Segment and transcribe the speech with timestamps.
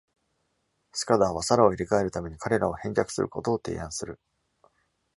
[0.95, 4.19] Scudder は Sarah を入れ替えるために彼らを返却することを提案する。